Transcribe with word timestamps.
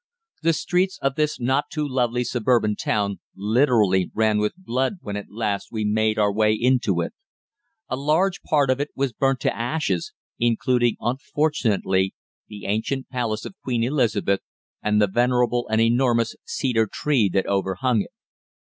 The 0.41 0.53
streets 0.53 0.97
of 1.03 1.13
this 1.13 1.39
not 1.39 1.65
too 1.71 1.87
lovely 1.87 2.23
suburban 2.23 2.75
town 2.75 3.19
literally 3.35 4.09
ran 4.15 4.39
with 4.39 4.55
blood 4.57 4.93
when 5.01 5.15
at 5.15 5.29
last 5.29 5.67
we 5.71 5.85
made 5.85 6.17
our 6.17 6.33
way 6.33 6.53
into 6.55 7.01
it. 7.01 7.13
A 7.87 7.95
large 7.95 8.41
part 8.41 8.71
of 8.71 8.79
it 8.79 8.89
was 8.95 9.13
burnt 9.13 9.41
to 9.41 9.55
ashes, 9.55 10.11
including 10.39 10.95
unfortunately 11.01 12.15
the 12.47 12.65
ancient 12.65 13.09
palace 13.09 13.45
of 13.45 13.53
Queen 13.63 13.83
Elizabeth, 13.83 14.39
and 14.81 14.99
the 14.99 15.05
venerable 15.05 15.67
and 15.69 15.79
enormous 15.79 16.35
cedar 16.45 16.87
tree 16.87 17.29
that 17.29 17.45
overhung 17.45 18.01
it. 18.01 18.09